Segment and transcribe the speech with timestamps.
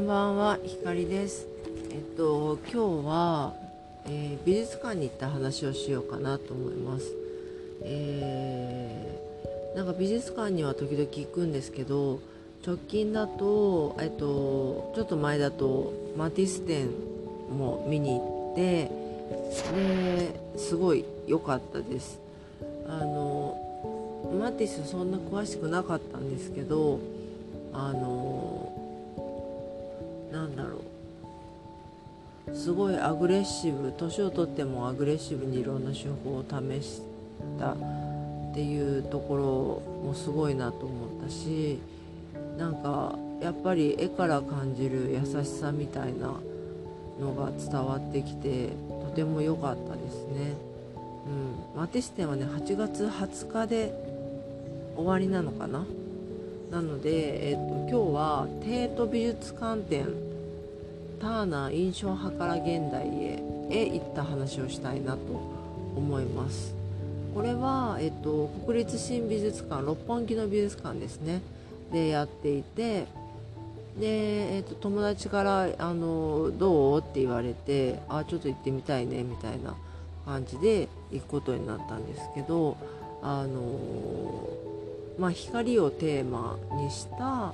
[0.00, 1.46] んばんは、ひかりです。
[1.90, 3.54] えっと、今日は、
[4.06, 7.14] えー美術館に行った話をしようかなと思います。
[7.82, 12.18] えーなんか美術館には時々行くんですけど、
[12.66, 16.88] 直近だと、えっと、ちょっと前だと、マティス展
[17.56, 18.90] も見に行って、
[20.54, 22.18] ですごい良かったです。
[22.88, 23.56] あの、
[24.40, 26.98] マティスそんな詳しくなかったんですけど、
[27.72, 28.79] あの
[30.32, 30.78] なんだろ
[32.48, 32.54] う。
[32.54, 33.92] すごいアグレッシブ。
[33.92, 37.02] 年をとってもアグレッシブにいろんな手法を試し
[37.58, 41.78] たっていうところもすごいなと思ったし
[42.58, 46.34] なんかやっぱり絵から感じる優しさみたいな
[47.20, 48.70] のが伝わってきて
[49.04, 50.54] とても良かったですね。
[51.26, 53.92] うん、マティス展はね8月20日で
[54.96, 55.84] 終わりなのかな？
[56.70, 60.06] なので、えっと今日は帝都美術館展
[61.20, 65.18] ターナー印象派から現代へへ行った話をしたいなと
[65.96, 66.74] 思います
[67.34, 71.42] これは、えっと国立新美術館六本木の美術館ですね
[71.92, 73.06] でやっていて
[73.98, 79.74] で、えっと友達からあの「どう?」って言われて「あちょっと行ってみたいね」みたいな
[80.24, 82.76] 感じで行くことになったんですけど
[83.22, 84.69] あの
[85.20, 87.52] まあ、光をテーマにした、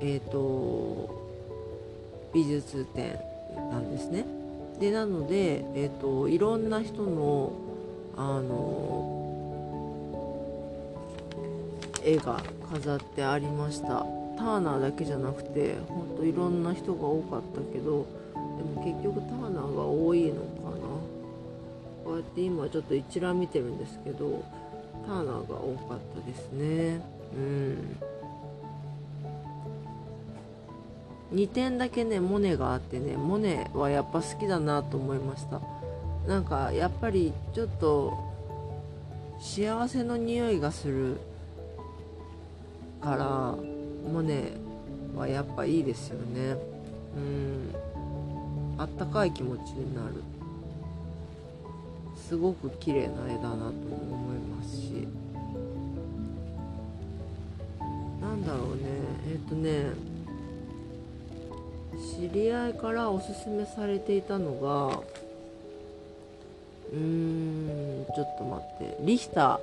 [0.00, 1.10] えー、と
[2.32, 3.18] 美術展
[3.70, 4.24] なんですね。
[4.80, 7.52] でなので、えー、といろんな人の
[8.16, 9.28] あの
[12.02, 18.06] 絵が飾ってありましたターナーだけじゃなくてほんといろんな人が多かったけど
[18.56, 20.86] でも結局ターナーが多いのかな
[22.04, 24.44] こうやって今ちょっと一覧見てるんですけど
[25.06, 27.00] ターナーが多かったですね。
[27.36, 27.96] うん。
[31.32, 35.60] 2点だけねモネがあってねモネはやっぱ好きだなと思いました。
[36.26, 38.16] なんかやっぱりちょっと
[39.40, 41.18] 幸せの匂いがする
[43.00, 43.56] から
[44.08, 44.52] モネ
[45.16, 46.56] はやっぱいいですよね。
[47.16, 47.74] うん。
[48.78, 50.22] あったかい気持ちになる。
[52.32, 55.06] すごく綺麗な絵だなと思いますし。
[58.22, 58.84] なんだろうね。
[59.30, 59.90] えっ、とね。
[62.16, 65.02] 知り合いからおすすめされていたのが
[66.90, 68.96] うーんちょっと待って。
[69.02, 69.60] リヒター。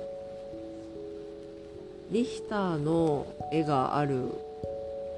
[2.12, 4.28] リヒターの絵がある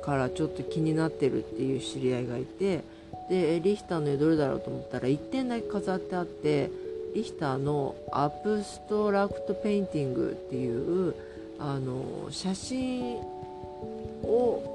[0.02, 2.80] からちょっと気になってるっていう知り合いがいて。
[3.28, 6.70] でリヒターの絵どれだろうと思ったら1点だけ飾ってあって。
[7.14, 11.14] リヒターの Abstract Painting っていう
[11.58, 13.16] あの写真
[14.22, 14.72] を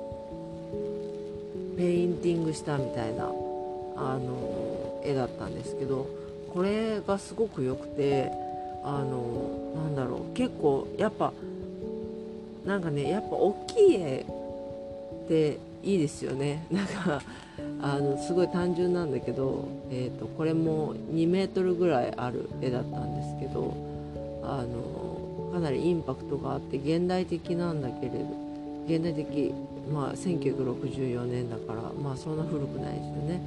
[1.77, 6.07] ペインティングしたみたいなあの絵だったんですけど
[6.53, 8.31] これがすごく良くて
[8.83, 11.33] あのなんだろう結構やっぱ
[12.65, 14.25] なんかねやっぱ大きい絵
[15.25, 16.65] っていいですよね。
[16.71, 17.21] なんか
[17.81, 23.75] あのすごい単純なんだけど、えー、とこれも2メートルぐらいある絵だったんですけど
[24.43, 28.17] あのかなりインパクトがあって現代的なんだけれど
[28.87, 29.53] 現代的
[29.91, 33.41] まあ1964年だからまあそんな古くないですよね。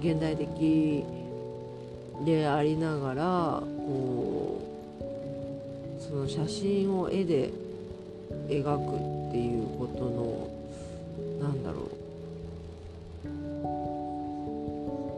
[0.00, 1.04] 現代的
[2.24, 4.60] でありながらこ
[5.98, 7.50] うその写真を絵で
[8.48, 10.50] 描くっていうことの
[11.40, 12.03] なんだろう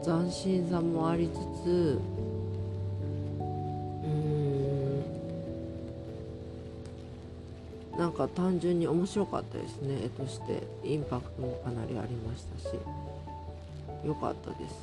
[0.07, 1.33] 斬新さもありつ
[1.65, 1.99] つ
[3.39, 5.03] うん
[7.97, 10.05] なんか単純に面白かったですね。
[10.05, 10.63] 絵として。
[10.85, 12.75] インパクトもかなりありましたし。
[14.05, 14.75] 良かったです。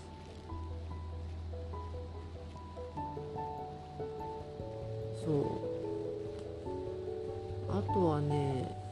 [5.24, 5.30] そ
[7.70, 7.72] う。
[7.72, 8.83] あとはね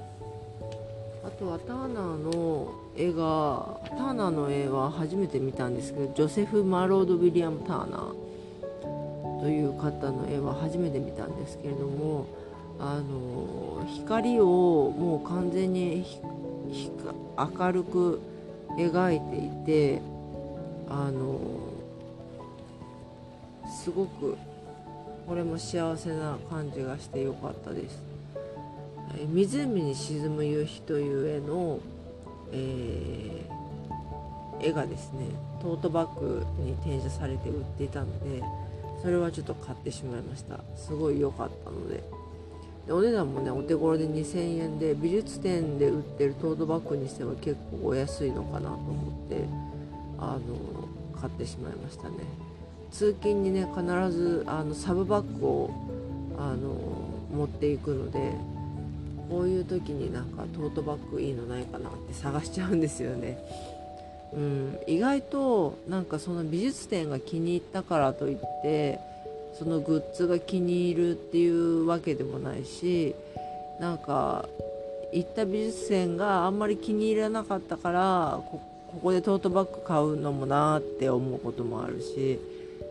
[1.32, 12.26] とはターナーの絵がターナーの絵は初めて見たんですけどジョセフ・マロード・ウィリアム・ターナーという方の絵は初めて見たんですけれども
[12.79, 16.05] あの光をもう完全に
[17.37, 18.20] 明るく
[18.79, 20.02] 描いていて
[20.88, 21.40] あの
[23.82, 24.37] すごく
[25.26, 28.02] これも幸せな感じがしてよかったです。
[29.17, 31.79] え湖に沈む夕日という絵の、
[32.53, 33.62] えー
[34.62, 35.26] 絵がですね
[35.61, 38.43] トートバッグに転写されて売っていたので
[39.03, 40.61] それはちょっと買ってしまいました。
[40.76, 42.05] すごい良かったので。
[42.87, 49.44] でお値段もねお手頃で2000円で美術展で売ってるトートバッグにしては結構お安いのかなと思って
[50.19, 50.37] あ
[51.15, 52.17] の買ってしまいましたね。
[52.91, 55.70] 通勤にね必ずあのサブバッグを
[56.38, 56.75] あの
[57.37, 58.35] 持っていくので
[59.32, 63.38] こういう時になんかトートバッグいいのないかなって探しちゃうんですよね。
[64.34, 68.99] うん、意外となんかその美術展が気に入ったからといって
[69.58, 73.14] そのグッズが気に入るっていうわけでもないし
[73.81, 74.46] なんか
[75.14, 78.61] 行った美術展があんまり気に入らなかったからこ
[79.02, 82.38] こでトートバッグ買うのもなって思うこともあるし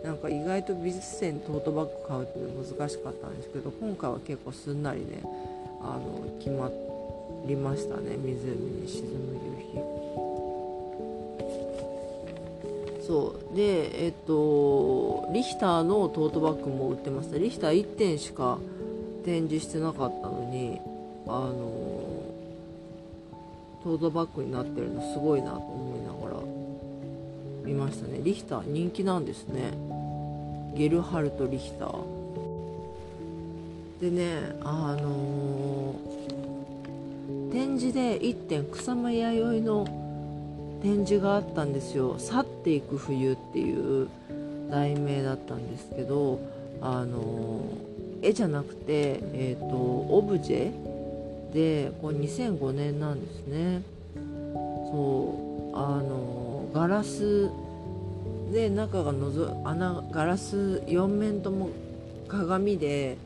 [0.04, 5.24] なんか意外と美術展トートバッグ買うっていうの難しかったんですけど今回は結構すんなりね
[5.84, 6.70] あの決ま
[7.46, 8.18] りましたね。
[8.18, 9.40] 湖に沈む夕
[13.02, 13.08] 日。
[13.08, 13.56] そう。
[13.56, 17.38] でえっとリヒターのトートバッグも売ってました。
[17.38, 18.60] リヒター1点しか
[19.26, 20.80] 展示してなかったのに
[21.28, 21.92] あの
[23.84, 26.44] トートバッグになってるのすごいなと思いながら
[27.64, 28.20] 見ましたね。
[28.24, 29.74] リヒター人気なんですね。
[30.76, 32.21] ゲルハルト・リヒター。
[34.02, 44.08] でねあのー、展示で1点草間弥生の展示があったんですよ「去っていく冬」っていう
[44.72, 46.40] 題名だったんですけど
[46.82, 47.62] あの
[48.24, 53.82] 絵じゃなくて、えーと、オブジェでこれ2005年なんですね。
[54.16, 57.50] そうあのガラス
[58.52, 61.70] で中がのぞ穴ガラス4面とも
[62.28, 63.18] 鏡で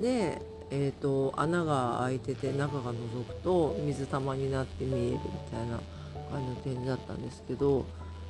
[0.00, 5.18] で、えーと穴が開いてて中が覗くと水玉になって見えるみ
[5.50, 5.80] たいな
[6.32, 7.84] あの展示だったんですけど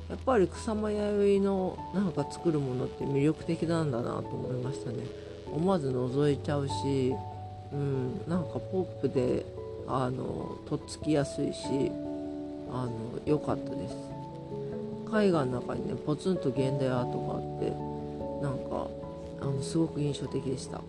[0.09, 4.97] やっぱり草間弥生のなんか作るものって魅力的なんだなと思いましたね。
[5.51, 7.13] 思わず覗いちゃうし、
[7.71, 9.45] うん、なんかポップで
[9.87, 11.91] あのとっつきやすいし
[12.71, 12.91] あの
[13.25, 13.95] 良かったです。
[15.13, 17.69] 絵画の中にねポツンと現代アートがあって
[18.41, 18.87] なんか
[19.41, 20.81] あのすごく印象的でした。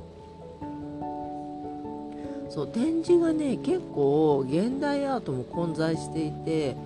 [2.52, 6.76] そう展示がね結構現代アートも混在していて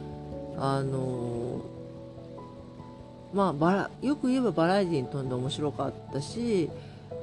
[0.57, 1.61] あの
[3.35, 6.71] まあバラよく言えばバラエティに富んで面白かったし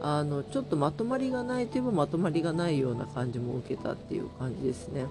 [0.01, 5.05] あのちょっとまとまりがないといえばまとまりがないような感じも受けたっていう感じですね。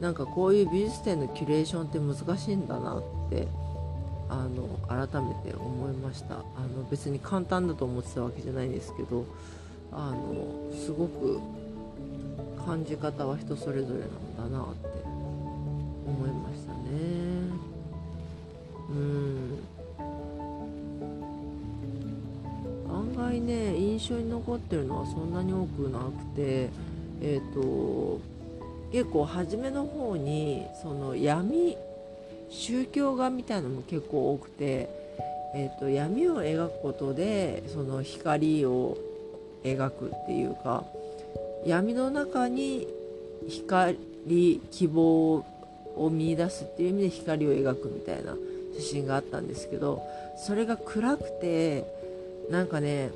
[0.00, 3.48] なんかこういう美術展のキュレーションって難しいんだなって
[4.28, 6.34] あの改めて思いました。
[6.34, 6.38] あ
[6.76, 9.24] の別に簡単だと思ってたわけじゃないんですけど
[9.90, 11.40] あのすごく
[12.66, 14.06] 感じ方は人それぞれな
[14.46, 14.88] んだなって
[16.06, 16.78] 思いましたね。
[18.90, 19.58] うん。
[22.88, 26.70] 案外ね印象に残ってるのはそんなに多くなくて
[27.20, 28.20] えっ、ー、と
[28.92, 31.76] 結構初めの方にその闇
[32.50, 34.88] 宗教画みたいなのも結構多くて、
[35.56, 38.96] えーと、闇を描くことでその光を
[39.64, 40.84] 描くっていうか
[41.66, 42.86] 闇の中に
[43.48, 43.98] 光
[44.70, 45.44] 希望
[45.96, 48.34] を見出すっていう意味で光を描くみたいな
[48.76, 50.02] 写真があったんですけど
[50.46, 51.84] それが暗くて
[52.50, 53.10] なんかね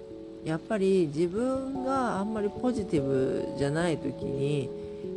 [0.45, 4.71] やっぱり自分があんまりポジティブじゃない時に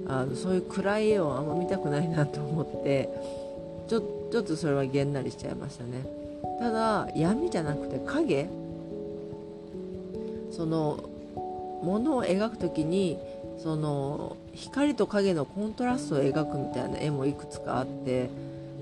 [0.07, 3.09] あのそういう暗い絵をあんま見たくないなと思って
[3.87, 4.01] ちょ
[4.31, 6.05] ちょっとそれはげんなりしちゃいましたね。
[6.59, 8.47] ただ闇じゃなくて影。
[10.51, 11.10] その
[11.83, 13.17] ものを描く時に
[13.57, 18.29] その光と影のコントラストを描くみたいな絵もいくつかあって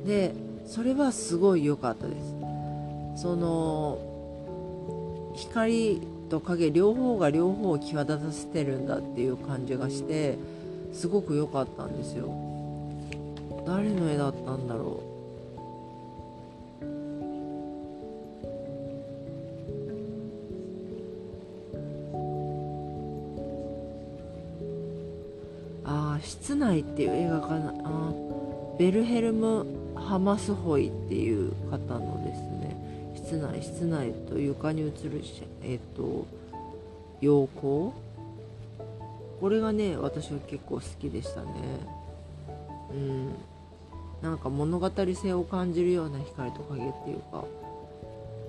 [0.06, 0.34] で
[0.66, 2.36] それはすごい良かったです。
[3.22, 3.98] その
[5.36, 10.38] 光と影両方が両方を際立たせてるんだっていう感じがして
[10.94, 12.30] すごく良かったんですよ。
[13.66, 15.19] 誰の絵だったんだろう。
[26.60, 27.74] 室内っていう映画かな。
[27.86, 28.12] あ
[28.78, 35.24] ベルヘルム・ハマスホイっていう方のですね室内室内と床に映る
[35.64, 36.28] えっ、と
[37.22, 37.94] 陽光。
[39.40, 41.48] これがね私は結構好きでしたね。
[42.94, 43.30] うん。
[44.22, 47.46] なんか物語性を感じるような光と影っていうか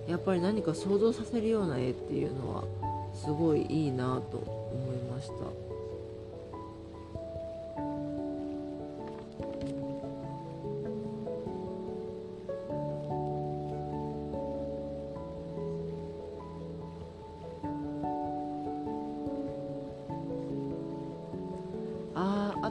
[0.08, 2.64] やっぱり何か想像させるような絵っていうのは
[3.14, 5.69] すごいいいなと思いました。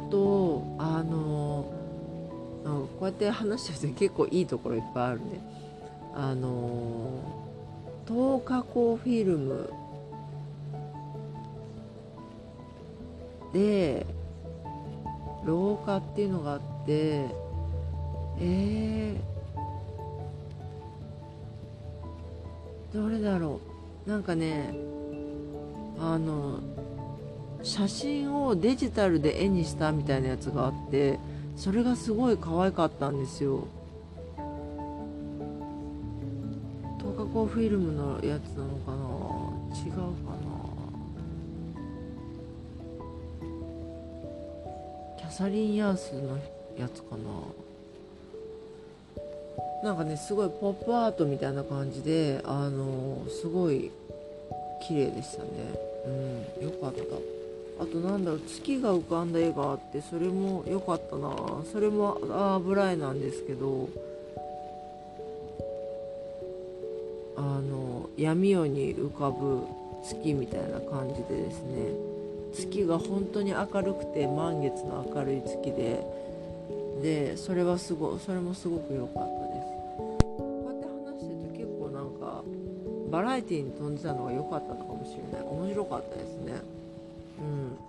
[0.10, 1.66] とあの
[2.64, 5.42] こうやって話してると結構いいところいっぱいあるね。
[6.14, 7.22] あの
[8.06, 9.72] 透過光フィルム
[13.54, 14.06] で
[15.46, 17.26] 廊下っていうのがあって
[18.42, 23.60] えー、どれだろ
[24.06, 24.10] う。
[24.10, 24.74] なんかね
[26.00, 26.60] あの
[27.62, 31.20] 写真をデジタルで絵にしたみたいなやつがあって
[31.56, 33.68] それがすごい可愛かったんですよ。
[37.00, 38.98] 透過光フィルムのやつなのかな？
[39.78, 40.08] 違うかな？
[45.18, 46.38] キャサリン・ヤースの
[46.78, 47.18] やつか
[49.84, 49.90] な？
[49.90, 53.92] なんかねすごいポップアートみたいな感じであのすごい
[54.88, 55.50] 綺麗でしたね。
[56.06, 56.10] う
[56.62, 57.39] んよかった。
[57.80, 61.34] あとなんだろう月が浮かんだ絵があってそれも良かったな。
[61.72, 63.88] それも油絵なんですけど
[67.38, 69.64] あの闇夜に浮かぶ
[70.04, 71.94] 月みたいな感じでですね。
[72.54, 76.04] 月が本当に明るくて満月の明るい月で
[77.02, 79.68] でそれはすごそれもすごく良かったです。
[80.18, 82.44] こうやって話してると結構なんか
[83.10, 85.48] バラエティーに飛んでたのが良かったのかもしれない。
[85.48, 86.79] 面白かったですね。
[87.42, 87.80] うん。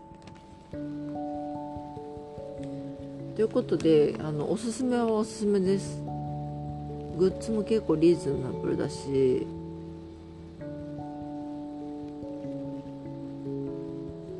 [3.37, 6.03] ということであのおすすめはおすすめです。
[7.19, 9.47] グッズも結構リーズナブルだし。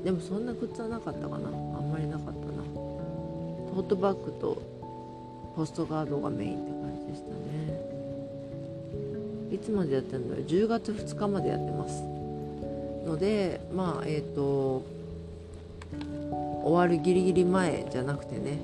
[0.05, 1.49] でもそんなグッズはなかったかな。
[1.49, 2.63] あんまりなかったな。
[3.75, 4.63] トートバッグと
[5.55, 7.91] ポストカードがメインって感じでしたね。
[9.55, 12.03] いつまでやってるのよ10月2日までやってます。
[13.07, 14.83] のでまあえっ、ー、と
[16.63, 18.59] 終わるギリギリ前じゃなくてね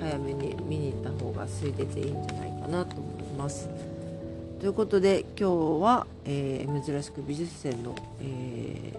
[0.00, 3.68] 早めに見に行った方が空いてていいんじゃないかなと思います。
[4.60, 8.92] ということで今日は、えー、珍しく美術展の、え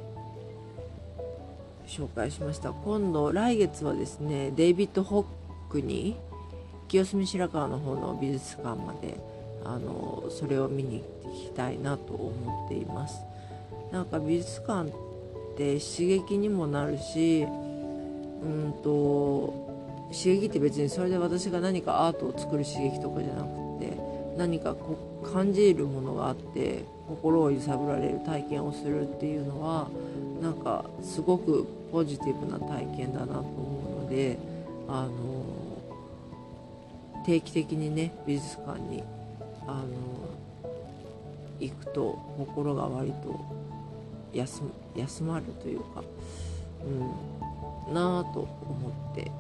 [1.86, 5.26] ー、紹介しました今度来月はですねデイビッド・ホッ
[5.72, 6.18] クに
[6.88, 9.20] 清澄白河の方の美術館まで
[9.64, 13.22] あのそれを見に行きたいなと思っています
[13.92, 14.92] なんか美術館っ
[15.56, 17.46] て刺激にもなるし
[18.42, 19.72] うんと
[20.12, 23.48] 刺激って別にそれで私が何かアートを作る刺激とかじゃなく
[23.80, 23.98] て
[24.38, 29.88] 何かこう感じるものがあって心を揺さぶられる体験をするっていうのは
[30.42, 34.38] なんかすごくポジティブな体験だなと思うので
[34.88, 35.12] あの
[37.26, 39.04] 定期的にね美術館に
[39.68, 39.86] あの
[41.60, 43.40] 行くと心が割と
[44.34, 44.62] 休
[44.96, 46.02] 休まるというか、
[46.86, 49.32] うん、なぁと思って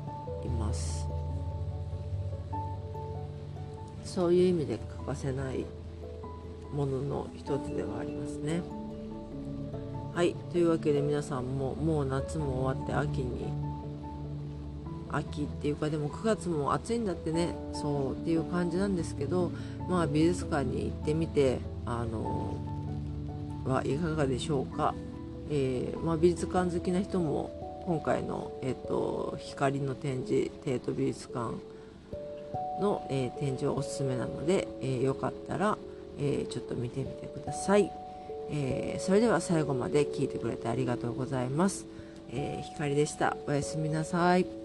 [0.45, 1.07] います。
[4.03, 5.65] そういう意味で欠かせない
[6.73, 8.61] ものの一つではありますね。
[10.13, 10.35] はい。
[10.51, 13.45] というわけで皆さんももう夏も終わって秋に
[15.09, 17.55] 秋っていうかでも9月も暑いんだってね。
[17.73, 19.51] そうっていう感じなんですけど
[19.89, 22.57] まあ美術館に行ってみてあの
[23.65, 24.93] はいかがでしょうか、
[25.51, 31.55] えー、まあ、美術館好きな人も今回の、えーと、光の展示帝都美術館
[32.81, 35.77] の、えー、展示はおすすめなので、えー、よかったら、
[36.17, 37.91] え、ちょっと見てみてください、
[38.49, 41.85] えそれでは最後まで聞いてくれてありがとうございます、
[42.31, 43.37] え光でした。
[43.47, 44.60] おやすみなさい。